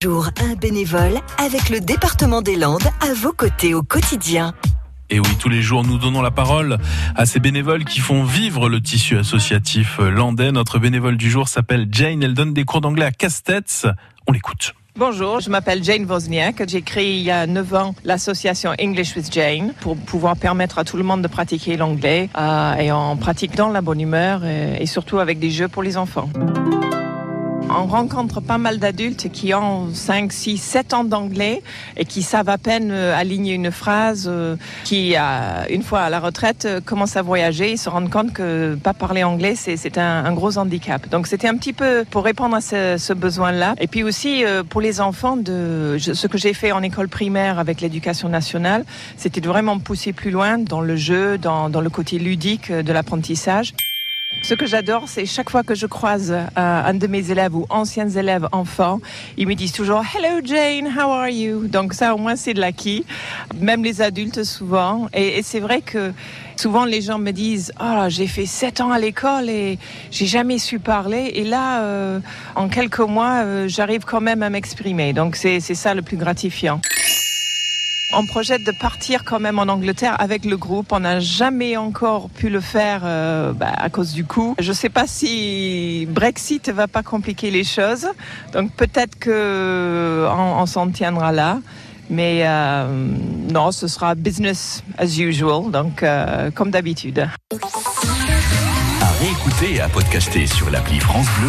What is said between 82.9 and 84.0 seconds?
euh, bah, à